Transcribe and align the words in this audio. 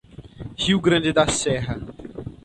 Rio 0.57 0.79
Grande 0.81 1.11
da 1.13 1.27
Serra 1.27 1.77